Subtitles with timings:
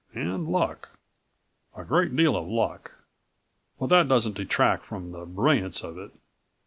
[0.15, 0.47] And...
[0.47, 0.97] luck.
[1.77, 3.03] A great deal of luck.
[3.79, 6.11] But that doesn't detract from the brilliance of it.